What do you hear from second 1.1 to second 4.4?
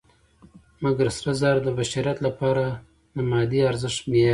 سره زر د بشریت لپاره د مادي ارزښت معیار دی.